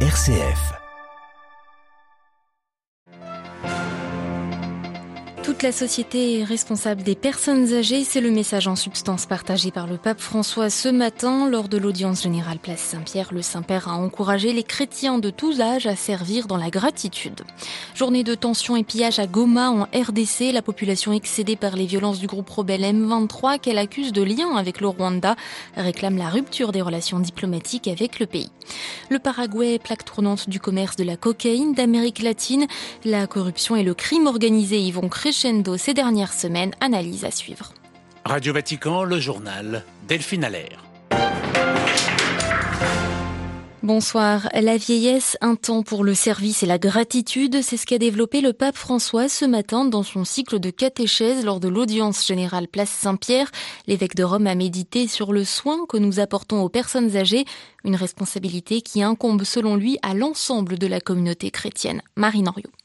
RCF. 0.00 0.85
Toute 5.56 5.62
la 5.62 5.72
société 5.72 6.40
est 6.40 6.44
responsable 6.44 7.02
des 7.02 7.14
personnes 7.14 7.72
âgées, 7.72 8.04
c'est 8.04 8.20
le 8.20 8.30
message 8.30 8.68
en 8.68 8.76
substance 8.76 9.24
partagé 9.24 9.70
par 9.70 9.86
le 9.86 9.96
pape 9.96 10.20
François 10.20 10.68
ce 10.68 10.90
matin 10.90 11.48
lors 11.48 11.70
de 11.70 11.78
l'audience 11.78 12.24
générale 12.24 12.58
place 12.58 12.80
Saint-Pierre. 12.80 13.32
Le 13.32 13.40
Saint-Père 13.40 13.88
a 13.88 13.94
encouragé 13.94 14.52
les 14.52 14.64
chrétiens 14.64 15.18
de 15.18 15.30
tous 15.30 15.62
âges 15.62 15.86
à 15.86 15.96
servir 15.96 16.46
dans 16.46 16.58
la 16.58 16.68
gratitude. 16.68 17.40
Journée 17.94 18.22
de 18.22 18.34
tension 18.34 18.76
et 18.76 18.84
pillage 18.84 19.18
à 19.18 19.26
Goma 19.26 19.70
en 19.70 19.84
RDC, 19.84 20.52
la 20.52 20.60
population 20.60 21.14
excédée 21.14 21.56
par 21.56 21.74
les 21.74 21.86
violences 21.86 22.18
du 22.18 22.26
groupe 22.26 22.50
rebelle 22.50 22.82
M23 22.82 23.58
qu'elle 23.58 23.78
accuse 23.78 24.12
de 24.12 24.22
lien 24.22 24.56
avec 24.56 24.82
le 24.82 24.88
Rwanda 24.88 25.36
réclame 25.74 26.18
la 26.18 26.28
rupture 26.28 26.70
des 26.70 26.82
relations 26.82 27.18
diplomatiques 27.18 27.88
avec 27.88 28.20
le 28.20 28.26
pays. 28.26 28.50
Le 29.08 29.18
Paraguay, 29.18 29.78
plaque 29.78 30.04
tournante 30.04 30.50
du 30.50 30.60
commerce 30.60 30.96
de 30.96 31.04
la 31.04 31.16
cocaïne 31.16 31.72
d'Amérique 31.72 32.20
latine, 32.20 32.66
la 33.06 33.26
corruption 33.26 33.74
et 33.74 33.84
le 33.84 33.94
crime 33.94 34.26
organisé 34.26 34.80
y 34.80 34.90
vont 34.90 35.08
crescendo 35.46 35.76
ces 35.76 35.94
dernières 35.94 36.32
semaines. 36.32 36.72
Analyse 36.80 37.24
à 37.24 37.30
suivre. 37.30 37.72
Radio 38.24 38.52
Vatican, 38.52 39.04
le 39.04 39.20
journal 39.20 39.84
Delphine 40.08 40.42
Allaire. 40.42 40.82
Bonsoir. 43.84 44.48
La 44.52 44.76
vieillesse, 44.76 45.36
un 45.40 45.54
temps 45.54 45.84
pour 45.84 46.02
le 46.02 46.14
service 46.14 46.64
et 46.64 46.66
la 46.66 46.78
gratitude, 46.78 47.62
c'est 47.62 47.76
ce 47.76 47.86
qu'a 47.86 47.98
développé 47.98 48.40
le 48.40 48.52
pape 48.52 48.76
François 48.76 49.28
ce 49.28 49.44
matin 49.44 49.84
dans 49.84 50.02
son 50.02 50.24
cycle 50.24 50.58
de 50.58 50.70
catéchèse 50.70 51.44
lors 51.44 51.60
de 51.60 51.68
l'audience 51.68 52.26
générale 52.26 52.66
Place 52.66 52.90
Saint-Pierre. 52.90 53.52
L'évêque 53.86 54.16
de 54.16 54.24
Rome 54.24 54.48
a 54.48 54.56
médité 54.56 55.06
sur 55.06 55.32
le 55.32 55.44
soin 55.44 55.86
que 55.88 55.96
nous 55.96 56.18
apportons 56.18 56.62
aux 56.62 56.68
personnes 56.68 57.16
âgées, 57.16 57.44
une 57.84 57.94
responsabilité 57.94 58.80
qui 58.80 59.04
incombe 59.04 59.44
selon 59.44 59.76
lui 59.76 59.96
à 60.02 60.14
l'ensemble 60.14 60.76
de 60.76 60.88
la 60.88 61.00
communauté 61.00 61.52
chrétienne. 61.52 62.02
Marine 62.16 62.48
Henriot. 62.48 62.75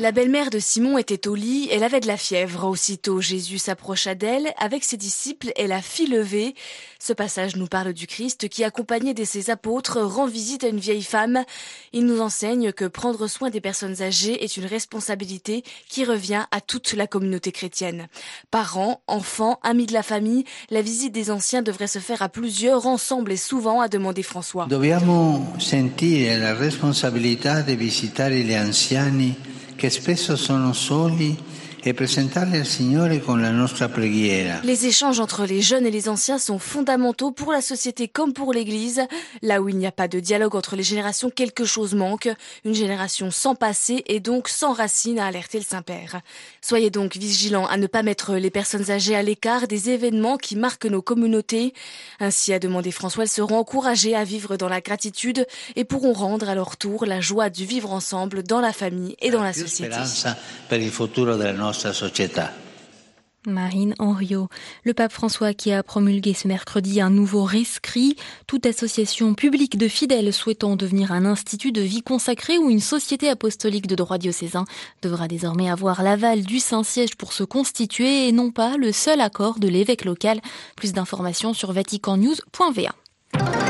La 0.00 0.12
belle-mère 0.12 0.50
de 0.50 0.58
Simon 0.58 0.96
était 0.96 1.28
au 1.28 1.34
lit, 1.34 1.68
elle 1.70 1.84
avait 1.84 2.00
de 2.00 2.06
la 2.06 2.16
fièvre. 2.16 2.64
Aussitôt, 2.64 3.20
Jésus 3.20 3.58
s'approcha 3.58 4.14
d'elle, 4.14 4.54
avec 4.58 4.82
ses 4.82 4.96
disciples, 4.96 5.52
et 5.56 5.66
la 5.66 5.82
fit 5.82 6.06
lever. 6.06 6.54
Ce 6.98 7.12
passage 7.12 7.56
nous 7.56 7.66
parle 7.66 7.92
du 7.92 8.06
Christ 8.06 8.48
qui, 8.48 8.64
accompagné 8.64 9.12
de 9.12 9.24
ses 9.24 9.50
apôtres, 9.50 10.00
rend 10.00 10.26
visite 10.26 10.64
à 10.64 10.68
une 10.68 10.78
vieille 10.78 11.02
femme. 11.02 11.44
Il 11.92 12.06
nous 12.06 12.20
enseigne 12.20 12.72
que 12.72 12.86
prendre 12.86 13.26
soin 13.26 13.50
des 13.50 13.60
personnes 13.60 14.00
âgées 14.00 14.42
est 14.42 14.56
une 14.56 14.64
responsabilité 14.64 15.64
qui 15.88 16.04
revient 16.04 16.46
à 16.50 16.62
toute 16.62 16.94
la 16.94 17.06
communauté 17.06 17.52
chrétienne. 17.52 18.06
Parents, 18.50 19.02
enfants, 19.06 19.60
amis 19.62 19.86
de 19.86 19.92
la 19.92 20.02
famille, 20.02 20.44
la 20.70 20.80
visite 20.80 21.12
des 21.12 21.30
anciens 21.30 21.62
devrait 21.62 21.86
se 21.86 21.98
faire 21.98 22.22
à 22.22 22.30
plusieurs, 22.30 22.86
ensemble 22.86 23.32
et 23.32 23.36
souvent, 23.36 23.82
a 23.82 23.88
demandé 23.88 24.22
François. 24.22 24.66
Dobbiamo 24.66 25.44
sentire 26.06 26.36
la 26.36 26.54
responsabilità 26.54 27.62
di 27.62 27.74
visitare 27.74 28.38
gli 28.42 28.54
anziani 28.54 29.34
che 29.74 29.90
spesso 29.90 30.36
sono 30.36 30.72
soli 30.72 31.36
Les 34.64 34.86
échanges 34.86 35.20
entre 35.20 35.46
les 35.46 35.62
jeunes 35.62 35.86
et 35.86 35.90
les 35.90 36.08
anciens 36.08 36.38
sont 36.38 36.58
fondamentaux 36.58 37.30
pour 37.30 37.52
la 37.52 37.60
société 37.60 38.08
comme 38.08 38.32
pour 38.32 38.52
l'Église. 38.52 39.02
Là 39.42 39.62
où 39.62 39.68
il 39.68 39.76
n'y 39.76 39.86
a 39.86 39.92
pas 39.92 40.08
de 40.08 40.18
dialogue 40.18 40.56
entre 40.56 40.76
les 40.76 40.82
générations, 40.82 41.30
quelque 41.30 41.64
chose 41.64 41.94
manque. 41.94 42.28
Une 42.64 42.74
génération 42.74 43.30
sans 43.30 43.54
passé 43.54 44.02
et 44.06 44.20
donc 44.20 44.48
sans 44.48 44.72
racines, 44.72 45.18
a 45.18 45.26
alerté 45.26 45.58
le 45.58 45.64
Saint-Père. 45.64 46.20
Soyez 46.60 46.90
donc 46.90 47.16
vigilants 47.16 47.66
à 47.66 47.76
ne 47.76 47.86
pas 47.86 48.02
mettre 48.02 48.34
les 48.34 48.50
personnes 48.50 48.90
âgées 48.90 49.14
à 49.14 49.22
l'écart 49.22 49.68
des 49.68 49.90
événements 49.90 50.38
qui 50.38 50.56
marquent 50.56 50.86
nos 50.86 51.02
communautés. 51.02 51.72
Ainsi, 52.20 52.52
a 52.52 52.58
demandé 52.58 52.90
François, 52.90 53.24
elles 53.24 53.28
seront 53.28 53.58
encouragées 53.58 54.14
à 54.14 54.24
vivre 54.24 54.56
dans 54.56 54.68
la 54.68 54.80
gratitude 54.80 55.46
et 55.76 55.84
pourront 55.84 56.12
rendre 56.12 56.48
à 56.48 56.54
leur 56.54 56.76
tour 56.76 57.06
la 57.06 57.20
joie 57.20 57.50
du 57.50 57.64
vivre 57.64 57.92
ensemble 57.92 58.42
dans 58.42 58.60
la 58.60 58.72
famille 58.72 59.16
et 59.20 59.30
dans 59.30 59.42
la 59.42 59.52
société. 59.52 59.94
Marine 63.46 63.94
Henriot. 63.98 64.48
Le 64.84 64.94
pape 64.94 65.12
François 65.12 65.54
qui 65.54 65.72
a 65.72 65.82
promulgué 65.82 66.34
ce 66.34 66.48
mercredi 66.48 67.00
un 67.00 67.10
nouveau 67.10 67.44
rescrit. 67.44 68.16
Toute 68.46 68.66
association 68.66 69.34
publique 69.34 69.78
de 69.78 69.88
fidèles 69.88 70.32
souhaitant 70.32 70.76
devenir 70.76 71.12
un 71.12 71.24
institut 71.24 71.72
de 71.72 71.80
vie 71.80 72.02
consacré 72.02 72.58
ou 72.58 72.70
une 72.70 72.80
société 72.80 73.28
apostolique 73.28 73.86
de 73.86 73.94
droit 73.94 74.18
diocésain 74.18 74.64
devra 75.02 75.28
désormais 75.28 75.70
avoir 75.70 76.02
l'aval 76.02 76.42
du 76.42 76.58
Saint-Siège 76.58 77.16
pour 77.16 77.32
se 77.32 77.44
constituer 77.44 78.28
et 78.28 78.32
non 78.32 78.50
pas 78.50 78.76
le 78.76 78.92
seul 78.92 79.20
accord 79.20 79.58
de 79.58 79.68
l'évêque 79.68 80.04
local. 80.04 80.40
Plus 80.76 80.92
d'informations 80.92 81.54
sur 81.54 81.72
vaticannews.va. 81.72 83.65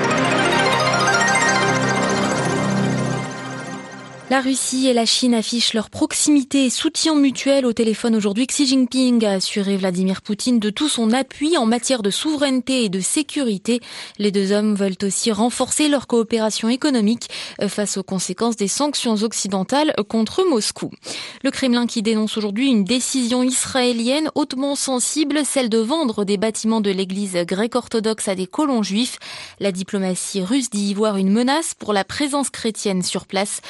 La 4.28 4.40
Russie 4.40 4.88
et 4.88 4.92
la 4.92 5.06
Chine 5.06 5.34
affichent 5.34 5.72
leur 5.72 5.88
proximité 5.88 6.64
et 6.64 6.70
soutien 6.70 7.14
mutuel 7.14 7.64
au 7.64 7.72
téléphone 7.72 8.16
aujourd'hui. 8.16 8.48
Xi 8.48 8.66
Jinping 8.66 9.24
a 9.24 9.34
assuré 9.34 9.76
Vladimir 9.76 10.20
Poutine 10.20 10.58
de 10.58 10.68
tout 10.68 10.88
son 10.88 11.12
appui 11.12 11.56
en 11.56 11.64
matière 11.64 12.02
de 12.02 12.10
souveraineté 12.10 12.82
et 12.82 12.88
de 12.88 12.98
sécurité. 12.98 13.78
Les 14.18 14.32
deux 14.32 14.50
hommes 14.50 14.74
veulent 14.74 14.96
aussi 15.04 15.30
renforcer 15.30 15.88
leur 15.88 16.08
coopération 16.08 16.68
économique 16.68 17.28
face 17.68 17.98
aux 17.98 18.02
conséquences 18.02 18.56
des 18.56 18.66
sanctions 18.66 19.14
occidentales 19.14 19.94
contre 20.08 20.42
Moscou. 20.42 20.90
Le 21.44 21.52
Kremlin 21.52 21.86
qui 21.86 22.02
dénonce 22.02 22.36
aujourd'hui 22.36 22.66
une 22.66 22.82
décision 22.82 23.44
israélienne 23.44 24.30
hautement 24.34 24.74
sensible, 24.74 25.44
celle 25.44 25.68
de 25.68 25.78
vendre 25.78 26.24
des 26.24 26.36
bâtiments 26.36 26.80
de 26.80 26.90
l'église 26.90 27.36
grecque-orthodoxe 27.36 28.26
à 28.26 28.34
des 28.34 28.48
colons 28.48 28.82
juifs. 28.82 29.20
La 29.60 29.70
diplomatie 29.70 30.42
russe 30.42 30.68
dit 30.68 30.90
y 30.90 30.94
voir 30.94 31.16
une 31.16 31.30
menace 31.30 31.74
pour 31.78 31.92
la 31.92 32.02
présence 32.02 32.50
chrétienne 32.50 33.04
sur 33.04 33.26
place. 33.26 33.60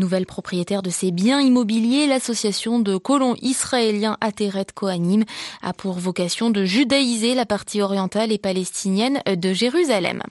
Nouvelle 0.00 0.26
propriétaire 0.26 0.82
de 0.82 0.88
ces 0.88 1.10
biens 1.10 1.40
immobiliers, 1.40 2.06
l'association 2.06 2.80
de 2.80 2.96
colons 2.96 3.36
israéliens 3.42 4.16
Ateret 4.22 4.66
Kohanim 4.74 5.24
a 5.62 5.74
pour 5.74 5.98
vocation 5.98 6.48
de 6.48 6.64
judaïser 6.64 7.34
la 7.34 7.44
partie 7.44 7.82
orientale 7.82 8.32
et 8.32 8.38
palestinienne 8.38 9.20
de 9.26 9.52
Jérusalem. 9.52 10.22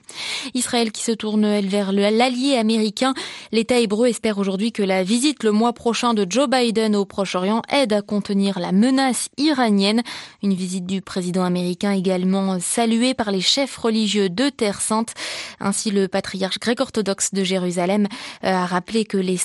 Israël 0.54 0.90
qui 0.90 1.04
se 1.04 1.12
tourne 1.12 1.44
elle 1.44 1.68
vers 1.68 1.92
l'allié 1.92 2.56
américain, 2.56 3.14
l'État 3.52 3.78
hébreu 3.78 4.08
espère 4.08 4.38
aujourd'hui 4.38 4.72
que 4.72 4.82
la 4.82 5.04
visite 5.04 5.44
le 5.44 5.52
mois 5.52 5.72
prochain 5.72 6.14
de 6.14 6.26
Joe 6.28 6.48
Biden 6.48 6.96
au 6.96 7.04
Proche-Orient 7.04 7.62
aide 7.70 7.92
à 7.92 8.02
contenir 8.02 8.58
la 8.58 8.72
menace 8.72 9.28
iranienne. 9.38 10.02
Une 10.42 10.54
visite 10.54 10.86
du 10.86 11.00
président 11.00 11.44
américain 11.44 11.92
également 11.92 12.58
saluée 12.58 13.14
par 13.14 13.30
les 13.30 13.40
chefs 13.40 13.76
religieux 13.76 14.28
de 14.28 14.48
Terre 14.48 14.80
Sainte. 14.80 15.14
Ainsi, 15.60 15.92
le 15.92 16.08
patriarche 16.08 16.58
grec-orthodoxe 16.58 17.32
de 17.32 17.44
Jérusalem 17.44 18.08
a 18.42 18.66
rappelé 18.66 19.04
que 19.04 19.16
les 19.16 19.36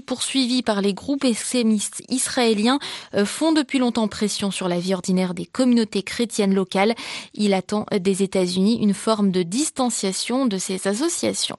poursuivies 0.00 0.62
par 0.62 0.80
les 0.80 0.94
groupes 0.94 1.24
extrémistes 1.24 2.02
israéliens 2.08 2.78
font 3.24 3.52
depuis 3.52 3.78
longtemps 3.78 4.08
pression 4.08 4.50
sur 4.50 4.68
la 4.68 4.78
vie 4.78 4.94
ordinaire 4.94 5.34
des 5.34 5.46
communautés 5.46 6.02
chrétiennes 6.02 6.54
locales. 6.54 6.94
Il 7.34 7.54
attend 7.54 7.86
des 7.98 8.22
États-Unis 8.22 8.78
une 8.80 8.94
forme 8.94 9.30
de 9.30 9.42
distanciation 9.42 10.46
de 10.46 10.58
ces 10.58 10.86
associations. 10.88 11.58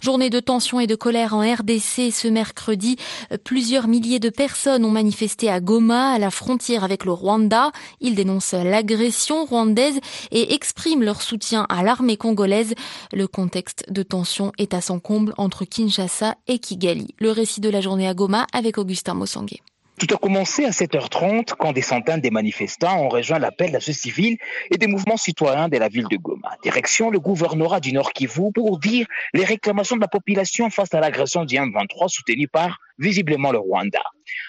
Journée 0.00 0.30
de 0.30 0.40
tension 0.40 0.80
et 0.80 0.86
de 0.86 0.94
colère 0.94 1.34
en 1.34 1.40
RDC 1.40 2.12
ce 2.12 2.28
mercredi. 2.28 2.96
Plusieurs 3.44 3.88
milliers 3.88 4.18
de 4.18 4.30
personnes 4.30 4.84
ont 4.84 4.90
manifesté 4.90 5.50
à 5.50 5.60
Goma, 5.60 6.12
à 6.12 6.18
la 6.18 6.30
frontière 6.30 6.84
avec 6.84 7.04
le 7.04 7.12
Rwanda. 7.12 7.72
Ils 8.00 8.14
dénoncent 8.14 8.52
l'agression 8.52 9.44
rwandaise 9.44 10.00
et 10.30 10.54
expriment 10.54 11.02
leur 11.02 11.22
soutien 11.22 11.66
à 11.68 11.82
l'armée 11.82 12.16
congolaise. 12.16 12.74
Le 13.12 13.26
contexte 13.26 13.84
de 13.90 14.02
tension 14.02 14.52
est 14.58 14.74
à 14.74 14.80
son 14.80 15.00
comble 15.00 15.34
entre 15.38 15.64
Kinshasa 15.64 16.36
et 16.46 16.58
Kigali. 16.58 17.14
Le 17.18 17.30
récit 17.30 17.60
de 17.60 17.70
la 17.70 17.80
journée 17.80 18.08
à 18.08 18.14
Goma 18.14 18.46
avec 18.52 18.78
Augustin 18.78 19.14
Mossangué. 19.14 19.60
Tout 19.98 20.14
a 20.14 20.18
commencé 20.18 20.66
à 20.66 20.70
7h30 20.70 21.54
quand 21.58 21.72
des 21.72 21.80
centaines 21.80 22.20
de 22.20 22.28
manifestants 22.28 23.00
ont 23.00 23.08
rejoint 23.08 23.38
l'appel 23.38 23.68
de 23.68 23.72
la 23.74 23.80
société 23.80 23.96
civile 23.96 24.38
et 24.70 24.76
des 24.76 24.88
mouvements 24.88 25.16
citoyens 25.16 25.70
de 25.70 25.78
la 25.78 25.88
ville 25.88 26.06
de 26.10 26.18
Goma. 26.18 26.50
Direction 26.62 27.08
le 27.08 27.18
gouvernorat 27.18 27.80
du 27.80 27.94
Nord 27.94 28.12
Kivu 28.12 28.52
pour 28.52 28.78
dire 28.78 29.06
les 29.32 29.44
réclamations 29.44 29.96
de 29.96 30.02
la 30.02 30.08
population 30.08 30.68
face 30.68 30.92
à 30.92 31.00
l'agression 31.00 31.46
du 31.46 31.56
M23 31.56 32.08
soutenue 32.08 32.46
par 32.46 32.78
visiblement 32.98 33.52
le 33.52 33.58
Rwanda. 33.58 34.02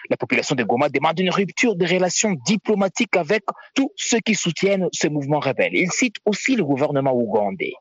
La 0.10 0.18
population 0.18 0.56
de 0.56 0.64
Goma 0.64 0.90
demande 0.90 1.20
une 1.20 1.30
rupture 1.30 1.76
des 1.76 1.86
relations 1.86 2.36
diplomatiques 2.46 3.16
avec 3.16 3.44
tous 3.76 3.92
ceux 3.96 4.20
qui 4.20 4.36
soutiennent 4.36 4.88
ce 4.92 5.08
mouvement 5.08 5.40
rebelle. 5.40 5.74
Il 5.74 5.92
cite 5.92 6.16
aussi 6.26 6.56
le 6.56 6.64
gouvernement 6.64 7.14
ougandais. 7.14 7.74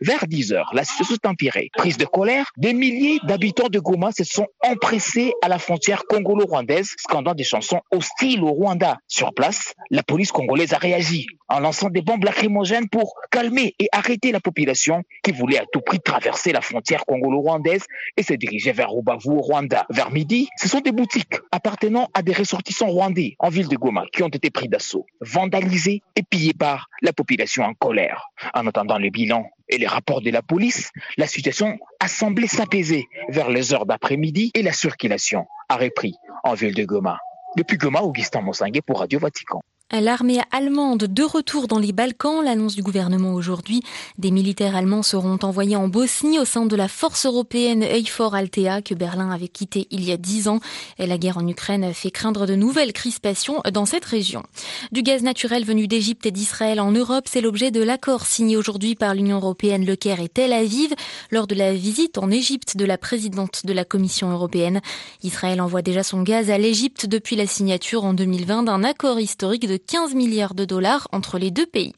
Vers 0.00 0.26
10 0.26 0.52
heures, 0.52 0.70
la 0.72 0.84
situation 0.84 1.14
s'est 1.14 1.28
empirée. 1.28 1.70
Prise 1.76 1.96
de 1.96 2.04
colère, 2.04 2.50
des 2.56 2.72
milliers 2.72 3.18
d'habitants 3.24 3.68
de 3.68 3.78
Goma 3.78 4.10
se 4.12 4.24
sont 4.24 4.46
empressés 4.62 5.32
à 5.42 5.48
la 5.48 5.58
frontière 5.58 6.04
congolo-rwandaise, 6.08 6.94
scandant 6.98 7.34
des 7.34 7.44
chansons 7.44 7.80
hostiles 7.90 8.42
au 8.42 8.52
Rwanda. 8.52 8.98
Sur 9.06 9.34
place, 9.34 9.74
la 9.90 10.02
police 10.02 10.32
congolaise 10.32 10.72
a 10.72 10.78
réagi 10.78 11.26
en 11.48 11.60
lançant 11.60 11.90
des 11.90 12.02
bombes 12.02 12.24
lacrymogènes 12.24 12.88
pour 12.88 13.14
calmer 13.30 13.74
et 13.78 13.88
arrêter 13.92 14.32
la 14.32 14.40
population 14.40 15.02
qui 15.22 15.32
voulait 15.32 15.58
à 15.58 15.66
tout 15.72 15.80
prix 15.80 16.00
traverser 16.00 16.52
la 16.52 16.60
frontière 16.60 17.04
congolo-rwandaise 17.04 17.84
et 18.16 18.22
se 18.22 18.34
diriger 18.34 18.72
vers 18.72 18.90
Rubavu 18.90 19.30
au 19.30 19.40
Rwanda. 19.40 19.86
Vers 19.90 20.10
après-midi, 20.14 20.48
ce 20.56 20.68
sont 20.68 20.78
des 20.78 20.92
boutiques 20.92 21.40
appartenant 21.50 22.08
à 22.14 22.22
des 22.22 22.32
ressortissants 22.32 22.86
rwandais 22.86 23.34
en 23.40 23.48
ville 23.48 23.66
de 23.66 23.74
Goma 23.74 24.04
qui 24.12 24.22
ont 24.22 24.28
été 24.28 24.48
pris 24.48 24.68
d'assaut, 24.68 25.06
vandalisés 25.20 26.02
et 26.14 26.22
pillés 26.22 26.54
par 26.54 26.86
la 27.02 27.12
population 27.12 27.64
en 27.64 27.74
colère. 27.74 28.28
En 28.54 28.64
attendant 28.68 28.96
le 28.96 29.10
bilan 29.10 29.44
et 29.68 29.76
les 29.76 29.88
rapports 29.88 30.22
de 30.22 30.30
la 30.30 30.40
police, 30.40 30.92
la 31.16 31.26
situation 31.26 31.78
a 31.98 32.06
semblé 32.06 32.46
s'apaiser 32.46 33.08
vers 33.28 33.50
les 33.50 33.74
heures 33.74 33.86
d'après-midi 33.86 34.52
et 34.54 34.62
la 34.62 34.72
circulation 34.72 35.46
a 35.68 35.78
repris 35.78 36.14
en 36.44 36.54
ville 36.54 36.76
de 36.76 36.84
Goma. 36.84 37.18
Depuis 37.56 37.76
Goma, 37.76 38.02
Augustin 38.02 38.40
Monsanguet 38.40 38.82
pour 38.82 39.00
Radio 39.00 39.18
Vatican. 39.18 39.62
L'armée 39.92 40.40
allemande 40.50 41.04
de 41.04 41.22
retour 41.22 41.68
dans 41.68 41.78
les 41.78 41.92
Balkans, 41.92 42.42
l'annonce 42.42 42.74
du 42.74 42.82
gouvernement 42.82 43.34
aujourd'hui. 43.34 43.82
Des 44.16 44.30
militaires 44.30 44.74
allemands 44.74 45.02
seront 45.02 45.38
envoyés 45.42 45.76
en 45.76 45.88
Bosnie 45.88 46.38
au 46.38 46.46
sein 46.46 46.64
de 46.64 46.74
la 46.74 46.88
force 46.88 47.26
européenne 47.26 47.82
EIFOR 47.82 48.34
Altea 48.34 48.80
que 48.82 48.94
Berlin 48.94 49.30
avait 49.30 49.46
quitté 49.46 49.86
il 49.90 50.02
y 50.02 50.10
a 50.10 50.16
dix 50.16 50.48
ans. 50.48 50.58
Et 50.98 51.06
la 51.06 51.18
guerre 51.18 51.36
en 51.36 51.46
Ukraine 51.46 51.92
fait 51.92 52.10
craindre 52.10 52.46
de 52.46 52.54
nouvelles 52.54 52.94
crispations 52.94 53.60
dans 53.72 53.84
cette 53.84 54.06
région. 54.06 54.42
Du 54.90 55.02
gaz 55.02 55.22
naturel 55.22 55.64
venu 55.64 55.86
d'Égypte 55.86 56.24
et 56.24 56.32
d'Israël 56.32 56.80
en 56.80 56.90
Europe, 56.90 57.28
c'est 57.30 57.42
l'objet 57.42 57.70
de 57.70 57.82
l'accord 57.82 58.24
signé 58.24 58.56
aujourd'hui 58.56 58.94
par 58.94 59.14
l'Union 59.14 59.36
européenne, 59.36 59.84
Le 59.84 59.96
Caire 59.96 60.20
et 60.20 60.30
Tel 60.30 60.54
Aviv 60.54 60.94
lors 61.30 61.46
de 61.46 61.54
la 61.54 61.74
visite 61.74 62.16
en 62.16 62.30
Égypte 62.30 62.78
de 62.78 62.86
la 62.86 62.96
présidente 62.96 63.66
de 63.66 63.72
la 63.74 63.84
Commission 63.84 64.30
européenne. 64.30 64.80
Israël 65.22 65.60
envoie 65.60 65.82
déjà 65.82 66.02
son 66.02 66.22
gaz 66.22 66.50
à 66.50 66.56
l'Égypte 66.56 67.06
depuis 67.06 67.36
la 67.36 67.46
signature 67.46 68.04
en 68.04 68.14
2020 68.14 68.64
d'un 68.64 68.82
accord 68.82 69.20
historique 69.20 69.68
de 69.68 69.73
15 69.76 70.14
milliards 70.14 70.54
de 70.54 70.64
dollars 70.64 71.08
entre 71.12 71.38
les 71.38 71.50
deux 71.50 71.66
pays. 71.66 71.92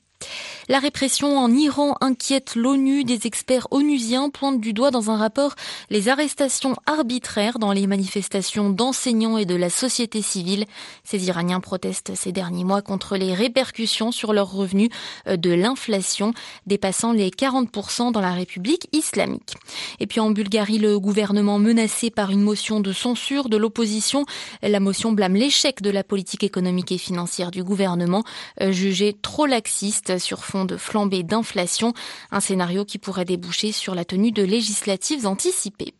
La 0.68 0.80
répression 0.80 1.38
en 1.38 1.52
Iran 1.52 1.96
inquiète 2.00 2.56
l'ONU. 2.56 3.04
Des 3.04 3.28
experts 3.28 3.68
onusiens 3.70 4.30
pointent 4.30 4.60
du 4.60 4.72
doigt 4.72 4.90
dans 4.90 5.12
un 5.12 5.16
rapport 5.16 5.54
les 5.90 6.08
arrestations 6.08 6.74
arbitraires 6.86 7.60
dans 7.60 7.70
les 7.70 7.86
manifestations 7.86 8.70
d'enseignants 8.70 9.38
et 9.38 9.44
de 9.44 9.54
la 9.54 9.70
société 9.70 10.22
civile. 10.22 10.64
Ces 11.04 11.28
Iraniens 11.28 11.60
protestent 11.60 12.16
ces 12.16 12.32
derniers 12.32 12.64
mois 12.64 12.82
contre 12.82 13.16
les 13.16 13.32
répercussions 13.32 14.10
sur 14.10 14.32
leurs 14.32 14.50
revenus 14.50 14.88
euh, 15.28 15.36
de 15.36 15.50
l'inflation 15.50 16.32
dépassant 16.66 17.12
les 17.12 17.30
40% 17.30 18.10
dans 18.10 18.20
la 18.20 18.32
République 18.32 18.88
islamique. 18.90 19.54
Et 20.00 20.08
puis 20.08 20.18
en 20.18 20.30
Bulgarie, 20.30 20.78
le 20.78 20.98
gouvernement 20.98 21.60
menacé 21.60 22.10
par 22.10 22.32
une 22.32 22.42
motion 22.42 22.80
de 22.80 22.92
censure 22.92 23.48
de 23.48 23.56
l'opposition. 23.56 24.24
La 24.62 24.80
motion 24.80 25.12
blâme 25.12 25.36
l'échec 25.36 25.80
de 25.80 25.90
la 25.90 26.02
politique 26.02 26.42
économique 26.42 26.90
et 26.90 26.98
financière 26.98 27.52
du 27.52 27.62
gouvernement, 27.62 28.24
euh, 28.60 28.72
jugée 28.72 29.16
trop 29.22 29.46
laxiste 29.46 30.18
sur 30.18 30.44
fond 30.44 30.55
de 30.64 30.76
flambée 30.76 31.22
d'inflation, 31.22 31.92
un 32.30 32.40
scénario 32.40 32.84
qui 32.84 32.98
pourrait 32.98 33.24
déboucher 33.24 33.72
sur 33.72 33.94
la 33.94 34.04
tenue 34.04 34.32
de 34.32 34.42
législatives 34.42 35.26
anticipées. 35.26 35.94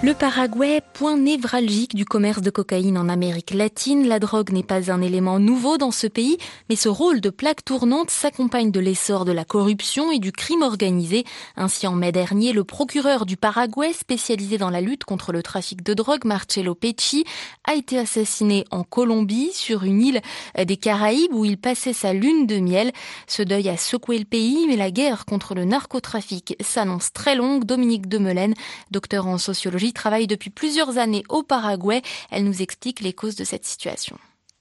Le 0.00 0.14
Paraguay, 0.14 0.80
point 0.92 1.16
névralgique 1.16 1.96
du 1.96 2.04
commerce 2.04 2.40
de 2.40 2.50
cocaïne 2.50 2.96
en 2.96 3.08
Amérique 3.08 3.50
latine, 3.50 4.06
la 4.06 4.20
drogue 4.20 4.52
n'est 4.52 4.62
pas 4.62 4.92
un 4.92 5.02
élément 5.02 5.40
nouveau 5.40 5.76
dans 5.76 5.90
ce 5.90 6.06
pays, 6.06 6.38
mais 6.70 6.76
ce 6.76 6.88
rôle 6.88 7.20
de 7.20 7.30
plaque 7.30 7.64
tournante 7.64 8.08
s'accompagne 8.08 8.70
de 8.70 8.78
l'essor 8.78 9.24
de 9.24 9.32
la 9.32 9.44
corruption 9.44 10.12
et 10.12 10.20
du 10.20 10.30
crime 10.30 10.62
organisé. 10.62 11.24
Ainsi, 11.56 11.88
en 11.88 11.96
mai 11.96 12.12
dernier, 12.12 12.52
le 12.52 12.62
procureur 12.62 13.26
du 13.26 13.36
Paraguay, 13.36 13.92
spécialisé 13.92 14.56
dans 14.56 14.70
la 14.70 14.80
lutte 14.80 15.02
contre 15.02 15.32
le 15.32 15.42
trafic 15.42 15.82
de 15.82 15.94
drogue, 15.94 16.24
Marcello 16.24 16.76
Pecci, 16.76 17.24
a 17.66 17.74
été 17.74 17.98
assassiné 17.98 18.66
en 18.70 18.84
Colombie, 18.84 19.50
sur 19.52 19.82
une 19.82 20.00
île 20.00 20.20
des 20.64 20.76
Caraïbes 20.76 21.34
où 21.34 21.44
il 21.44 21.58
passait 21.58 21.92
sa 21.92 22.12
lune 22.12 22.46
de 22.46 22.60
miel. 22.60 22.92
Ce 23.26 23.42
deuil 23.42 23.68
a 23.68 23.76
secoué 23.76 24.20
le 24.20 24.26
pays, 24.26 24.64
mais 24.68 24.76
la 24.76 24.92
guerre 24.92 25.24
contre 25.24 25.56
le 25.56 25.64
narcotrafic 25.64 26.54
s'annonce 26.60 27.12
très 27.12 27.34
longue. 27.34 27.64
Dominique 27.64 28.08
Demelaine, 28.08 28.54
docteur 28.92 29.26
en 29.26 29.38
sociologie, 29.38 29.87
travaille 29.92 30.26
depuis 30.26 30.50
plusieurs 30.50 30.98
années 30.98 31.24
au 31.28 31.42
Paraguay. 31.42 32.02
Elle 32.30 32.44
nous 32.44 32.62
explique 32.62 33.00
les 33.00 33.12
causes 33.12 33.36
de 33.36 33.44
cette 33.44 33.64
situation. 33.64 34.16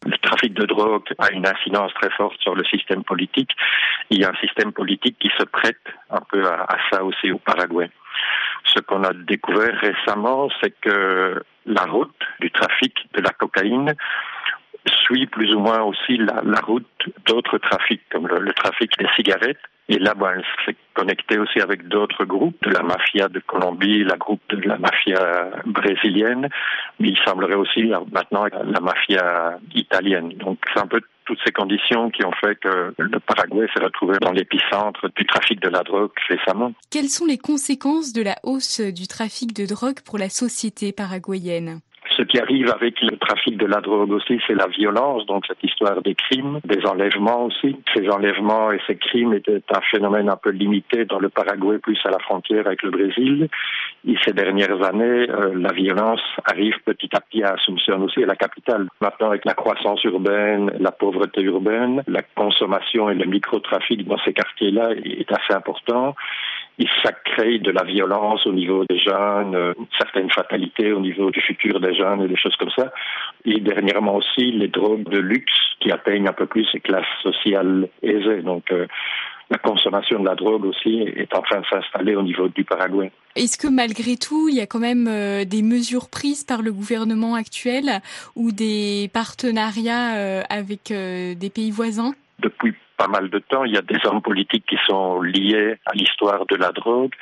Le 0.06 0.18
trafic 0.19 0.53
de 0.53 0.65
drogue 0.65 1.03
a 1.18 1.31
une 1.31 1.47
incidence 1.47 1.91
très 1.95 2.12
forte 2.12 2.39
sur 2.41 2.56
le 2.56 2.63
système 2.65 3.03
politique. 3.03 3.51
Il 4.09 4.19
y 4.19 4.25
a 4.25 4.29
un 4.29 4.35
système 4.35 4.71
politique 4.71 5.18
qui 5.19 5.29
se 5.38 5.44
prête 5.44 5.81
un 6.09 6.21
peu 6.31 6.45
à, 6.45 6.77
ça 6.91 7.03
aussi 7.03 7.31
au 7.31 7.39
Paraguay. 7.39 7.89
Ce 8.65 8.79
qu'on 8.79 9.03
a 9.03 9.13
découvert 9.13 9.75
récemment, 9.79 10.50
c'est 10.62 10.74
que 10.81 11.41
la 11.65 11.83
route 11.83 12.15
du 12.39 12.51
trafic 12.51 12.94
de 13.15 13.21
la 13.21 13.31
cocaïne 13.31 13.95
suit 15.06 15.25
plus 15.25 15.53
ou 15.53 15.59
moins 15.59 15.81
aussi 15.81 16.18
la, 16.18 16.62
route 16.62 16.88
d'autres 17.25 17.57
trafics, 17.57 18.07
comme 18.09 18.27
le 18.27 18.53
trafic 18.53 18.97
des 19.00 19.07
cigarettes 19.15 19.59
et 19.89 19.99
là, 19.99 20.13
ben, 20.13 20.33
elle 20.35 20.45
s'est 20.65 20.75
connectée 20.93 21.37
aussi 21.37 21.59
avec 21.59 21.87
d'autres 21.87 22.25
groupes 22.25 22.65
la 22.65 22.83
mafia 22.83 23.27
de 23.29 23.39
Colombie, 23.39 24.03
la 24.03 24.17
groupe 24.17 24.41
de 24.49 24.67
la 24.67 24.77
mafia 24.77 25.49
brésilienne, 25.65 26.49
mais 26.99 27.09
il 27.09 27.17
semblerait 27.25 27.55
aussi 27.55 27.91
maintenant 28.11 28.45
la 28.45 28.79
mafia 28.79 29.59
italienne. 29.73 30.29
Donc 30.37 30.59
c'est 30.73 30.81
un 30.81 30.87
peu 30.87 31.01
toutes 31.25 31.39
ces 31.45 31.51
conditions 31.51 32.09
qui 32.09 32.25
ont 32.25 32.31
fait 32.31 32.55
que 32.55 32.93
le 32.97 33.19
Paraguay 33.19 33.67
s'est 33.73 33.83
retrouvé 33.83 34.17
dans 34.21 34.31
l'épicentre 34.31 35.09
du 35.15 35.25
trafic 35.25 35.61
de 35.61 35.69
la 35.69 35.83
drogue 35.83 36.11
récemment. 36.29 36.71
Quelles 36.89 37.09
sont 37.09 37.25
les 37.25 37.37
conséquences 37.37 38.13
de 38.13 38.21
la 38.21 38.35
hausse 38.43 38.79
du 38.79 39.07
trafic 39.07 39.53
de 39.53 39.65
drogue 39.65 39.99
pour 40.05 40.17
la 40.17 40.29
société 40.29 40.93
paraguayenne? 40.93 41.81
Ce 42.17 42.23
qui 42.23 42.39
arrive 42.39 42.71
avec 42.71 42.99
le 43.01 43.15
trafic 43.17 43.57
de 43.57 43.67
la 43.67 43.79
drogue 43.79 44.11
aussi, 44.11 44.39
c'est 44.47 44.55
la 44.55 44.67
violence, 44.67 45.25
donc 45.27 45.45
cette 45.45 45.63
histoire 45.63 46.01
des 46.01 46.15
crimes, 46.15 46.59
des 46.65 46.83
enlèvements 46.85 47.45
aussi. 47.45 47.75
Ces 47.95 48.09
enlèvements 48.09 48.71
et 48.71 48.79
ces 48.87 48.95
crimes 48.95 49.33
étaient 49.33 49.61
un 49.69 49.81
phénomène 49.91 50.29
un 50.29 50.35
peu 50.35 50.49
limité 50.49 51.05
dans 51.05 51.19
le 51.19 51.29
Paraguay, 51.29 51.77
plus 51.77 51.99
à 52.05 52.09
la 52.09 52.19
frontière 52.19 52.65
avec 52.65 52.81
le 52.81 52.89
Brésil. 52.89 53.47
Et 54.07 54.15
ces 54.25 54.33
dernières 54.33 54.81
années, 54.83 55.29
euh, 55.29 55.53
la 55.55 55.71
violence 55.73 56.21
arrive 56.45 56.75
petit 56.85 57.09
à 57.15 57.19
petit 57.19 57.43
à 57.43 57.53
Asunción 57.53 58.01
aussi, 58.01 58.23
à 58.23 58.25
la 58.25 58.35
capitale. 58.35 58.87
Maintenant, 58.99 59.27
avec 59.27 59.45
la 59.45 59.53
croissance 59.53 60.03
urbaine, 60.03 60.71
la 60.79 60.91
pauvreté 60.91 61.41
urbaine, 61.41 62.03
la 62.07 62.23
consommation 62.23 63.09
et 63.09 63.15
le 63.15 63.25
microtrafic 63.25 64.07
dans 64.07 64.17
ces 64.25 64.33
quartiers-là 64.33 64.91
est 65.03 65.31
assez 65.31 65.53
important 65.53 66.15
ça 67.03 67.12
crée 67.12 67.59
de 67.59 67.71
la 67.71 67.83
violence 67.83 68.45
au 68.45 68.53
niveau 68.53 68.85
des 68.85 69.00
jeunes, 69.00 69.56
euh, 69.56 69.74
certaines 69.97 70.29
fatalités 70.29 70.91
au 70.91 71.00
niveau 71.00 71.31
du 71.31 71.41
futur 71.41 71.79
des 71.79 71.95
jeunes 71.95 72.21
et 72.21 72.27
des 72.27 72.38
choses 72.38 72.56
comme 72.57 72.69
ça. 72.75 72.91
Et 73.45 73.59
dernièrement 73.59 74.15
aussi, 74.15 74.51
les 74.51 74.68
drogues 74.68 75.09
de 75.09 75.18
luxe 75.18 75.53
qui 75.79 75.91
atteignent 75.91 76.27
un 76.27 76.33
peu 76.33 76.45
plus 76.45 76.68
les 76.74 76.79
classes 76.79 77.06
sociales 77.24 77.89
aisées. 78.03 78.41
Donc, 78.44 78.71
euh, 78.71 78.85
la 79.50 79.57
consommation 79.57 80.19
de 80.19 80.25
la 80.25 80.35
drogue 80.35 80.65
aussi 80.65 81.00
est 81.00 81.33
en 81.33 81.41
train 81.41 81.62
de 81.62 81.65
s'installer 81.65 82.15
au 82.15 82.21
niveau 82.21 82.50
du 82.50 82.63
Paraguay. 82.63 83.12
Est-ce 83.35 83.57
que 83.57 83.68
malgré 83.68 84.18
tout, 84.18 84.50
il 84.50 84.56
y 84.56 84.62
a 84.62 84.68
quand 84.68 84.80
même 84.80 85.07
euh, 85.07 85.45
des 85.45 85.62
mesures 85.62 86.09
prises 86.09 86.44
par 86.44 86.62
le 86.62 86.71
gouvernement 86.73 87.33
actuel 87.33 88.01
ou 88.35 88.51
des 88.51 89.09
partenariats 89.13 90.44
avec 90.50 90.91
des 90.91 91.50
pays 91.50 91.71
voisins? 91.71 92.13
Depuis 92.40 92.73
pas 92.97 93.07
mal 93.07 93.30
de 93.30 93.39
temps. 93.39 93.63
Il 93.63 93.73
y 93.73 93.77
a 93.77 93.81
des 93.81 93.99
hommes 94.06 94.21
politiques 94.21 94.66
qui 94.68 94.77
sont 94.87 95.21
liés 95.21 95.77
à 95.85 95.94
l'histoire 95.94 96.45
de 96.47 96.56
la 96.56 96.71
drogue 96.71 97.13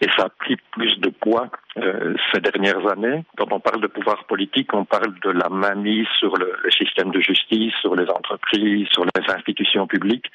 et 0.00 0.08
ça 0.16 0.24
a 0.24 0.28
pris 0.28 0.56
plus 0.72 0.98
de 1.00 1.10
poids 1.10 1.48
euh, 1.78 2.14
ces 2.32 2.40
dernières 2.40 2.86
années. 2.90 3.24
Quand 3.36 3.52
on 3.52 3.60
parle 3.60 3.80
de 3.80 3.86
pouvoir 3.86 4.24
politique, 4.24 4.72
on 4.72 4.84
parle 4.84 5.12
de 5.20 5.30
la 5.30 5.48
mainmise 5.48 6.06
sur 6.18 6.36
le, 6.36 6.52
le, 6.62 6.70
système 6.70 7.10
de 7.10 7.20
justice, 7.20 7.74
sur 7.80 7.94
les 7.96 8.08
entreprises, 8.08 8.88
sur 8.92 9.04
les 9.04 9.30
institutions 9.32 9.86
publiques. 9.86 10.30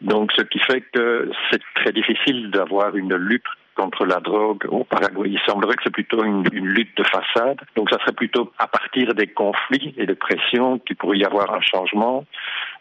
Donc, 0.00 0.32
ce 0.36 0.42
qui 0.42 0.58
fait 0.58 0.80
que 0.92 1.30
c'est 1.50 1.62
très 1.74 1.92
difficile 1.92 2.50
d'avoir 2.50 2.96
une 2.96 3.14
lutte 3.14 3.44
contre 3.82 4.06
la 4.06 4.20
drogue 4.20 4.64
au 4.68 4.84
Paraguay. 4.84 5.30
Il 5.32 5.40
semblerait 5.40 5.74
que 5.74 5.82
c'est 5.84 5.92
plutôt 5.92 6.22
une, 6.22 6.44
lutte 6.52 6.96
de 6.96 7.04
façade. 7.04 7.58
Donc 7.74 7.90
ça 7.90 7.98
serait 7.98 8.12
plutôt 8.12 8.52
à 8.58 8.68
partir 8.68 9.12
des 9.14 9.26
conflits 9.26 9.92
et 9.96 10.06
des 10.06 10.14
pressions 10.14 10.78
qu'il 10.78 10.96
pourrait 10.96 11.18
y 11.18 11.24
avoir 11.24 11.52
un 11.52 11.60
changement. 11.60 12.24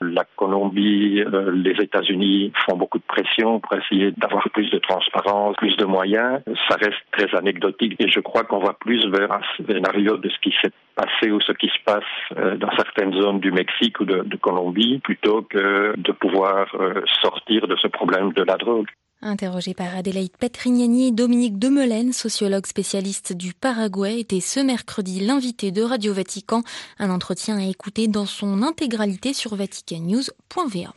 La 0.02 0.26
Colombie, 0.36 1.22
euh, 1.22 1.52
les 1.54 1.76
États-Unis 1.84 2.54
font 2.66 2.78
beaucoup 2.78 3.00
de 3.00 3.04
pression 3.04 3.60
pour 3.60 3.74
essayer 3.78 4.12
d'avoir 4.12 4.48
plus 4.52 4.70
de 4.70 4.78
transparence, 4.78 5.56
plus 5.58 5.76
de 5.78 5.86
moyens. 5.86 6.42
Ça 6.70 6.76
reste 6.76 7.04
très 7.12 7.36
anecdotique 7.36 7.96
et 8.00 8.10
je 8.10 8.20
crois 8.20 8.44
qu'on 8.44 8.60
va 8.60 8.74
plus 8.74 9.04
vers 9.08 9.32
un 9.32 9.42
scénario 9.58 10.18
de 10.18 10.30
ce 10.30 10.40
qui 10.40 10.54
s'est 10.62 10.74
passé 10.96 11.32
ou 11.32 11.42
ce 11.42 11.54
qui 11.54 11.68
se 11.68 11.84
passe 11.84 12.04
euh, 12.38 12.58
dans 12.58 12.72
certaines 12.76 13.14
zones 13.20 13.40
du 13.40 13.52
Mexique 13.52 14.00
ou 14.00 14.06
de, 14.06 14.38
Colombie 14.42 15.00
plutôt 15.00 15.42
que 15.44 15.94
de 15.98 16.12
pouvoir 16.12 16.68
euh, 16.80 17.02
sortir 17.22 17.68
de 17.68 17.76
ce 17.78 17.88
problème 17.88 18.34
de 18.34 18.44
la 18.44 18.58
drogue. 18.58 18.88
Interrogé 19.24 19.76
par 19.76 19.96
Adélaïde 19.96 20.36
Petrignani, 20.40 21.12
Dominique 21.12 21.60
Demelaine, 21.60 22.12
sociologue 22.12 22.66
spécialiste 22.66 23.34
du 23.34 23.54
Paraguay, 23.54 24.20
était 24.20 24.40
ce 24.40 24.60
mercredi 24.60 25.20
l'invité 25.20 25.72
de 25.72 25.84
Radio 25.84 26.12
Vatican. 26.12 26.64
Un 26.98 27.12
entretien 27.12 27.60
à 27.60 27.66
écouter 27.66 28.08
dans 28.08 28.26
son 28.26 28.64
intégralité 28.64 29.34
sur 29.34 29.56
vaticannews.va. 29.56 30.94